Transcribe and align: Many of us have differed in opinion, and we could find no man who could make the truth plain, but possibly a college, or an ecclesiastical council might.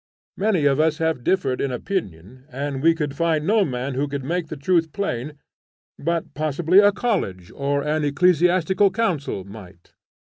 Many 0.35 0.65
of 0.65 0.79
us 0.79 0.97
have 0.97 1.23
differed 1.23 1.61
in 1.61 1.71
opinion, 1.71 2.45
and 2.49 2.81
we 2.81 2.95
could 2.95 3.15
find 3.15 3.45
no 3.45 3.63
man 3.63 3.93
who 3.93 4.07
could 4.07 4.23
make 4.23 4.47
the 4.47 4.57
truth 4.57 4.91
plain, 4.91 5.33
but 5.99 6.33
possibly 6.33 6.79
a 6.79 6.91
college, 6.91 7.51
or 7.53 7.83
an 7.83 8.03
ecclesiastical 8.03 8.89
council 8.89 9.43
might. 9.43 9.93